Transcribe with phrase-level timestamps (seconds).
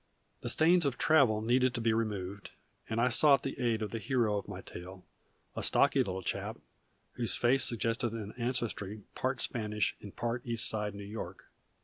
[0.41, 2.49] The stains of travel needed to be removed,
[2.89, 5.05] and I sought the aid of the hero of my tale,
[5.55, 6.57] a stocky little chap,
[7.17, 11.51] whose face suggested an ancestry part Spanish and part East Side New York.